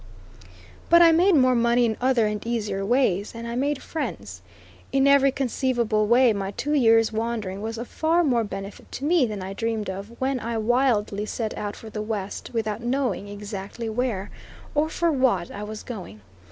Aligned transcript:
But 0.89 1.03
I 1.03 1.11
made 1.11 1.35
more 1.35 1.53
money 1.53 1.85
in 1.85 1.95
other 2.01 2.25
and 2.25 2.43
easier 2.43 2.83
ways, 2.83 3.33
and 3.35 3.47
I 3.47 3.53
made 3.55 3.83
friends. 3.83 4.41
In 4.91 5.05
every 5.07 5.31
conceivable 5.31 6.07
way 6.07 6.33
my 6.33 6.49
two 6.49 6.73
years' 6.73 7.11
wandering 7.13 7.61
was 7.61 7.77
of 7.77 7.87
far 7.87 8.23
more 8.23 8.43
benefit 8.43 8.91
to 8.93 9.05
me 9.05 9.27
than 9.27 9.43
I 9.43 9.53
dreamed 9.53 9.91
of 9.91 10.19
when 10.19 10.39
I 10.39 10.57
wildly 10.57 11.27
set 11.27 11.55
out 11.55 11.75
for 11.75 11.91
the 11.91 12.01
West 12.01 12.49
without 12.51 12.81
knowing 12.81 13.27
exactly 13.27 13.89
where, 13.89 14.31
or 14.73 14.89
for 14.89 15.11
what, 15.11 15.51
I 15.51 15.61
was 15.61 15.83
going. 15.83 16.21